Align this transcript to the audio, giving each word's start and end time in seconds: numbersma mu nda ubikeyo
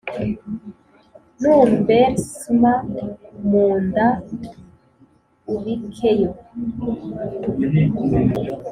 numbersma 1.39 2.71
mu 3.49 3.65
nda 3.85 4.07
ubikeyo 5.53 6.29